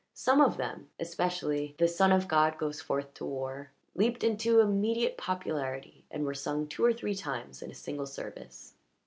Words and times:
Some 0.15 0.41
of 0.41 0.57
them, 0.57 0.89
especially 0.99 1.75
"The 1.77 1.87
Son 1.87 2.11
of 2.11 2.27
God 2.27 2.57
goes 2.57 2.81
forth 2.81 3.13
to 3.13 3.25
war," 3.25 3.69
leaped 3.93 4.23
into 4.23 4.59
immediate 4.59 5.15
popularity 5.15 6.05
and 6.09 6.25
were 6.25 6.33
sung 6.33 6.65
two 6.65 6.83
or 6.83 6.91
three 6.91 7.13
times 7.13 7.61
in 7.61 7.69
a 7.69 7.75
single 7.75 8.07
service. 8.07 8.73